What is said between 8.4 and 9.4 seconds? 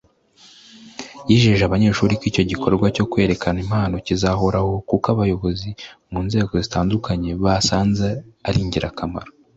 ari ingirakamaro